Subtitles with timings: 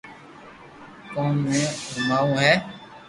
[1.13, 2.53] ڪوم ني گوماوو ھي